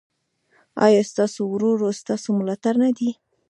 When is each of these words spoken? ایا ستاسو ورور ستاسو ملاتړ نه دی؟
ایا 0.85 1.01
ستاسو 1.11 1.41
ورور 1.53 1.79
ستاسو 2.01 2.27
ملاتړ 2.39 2.73
نه 2.83 2.89
دی؟ 2.97 3.09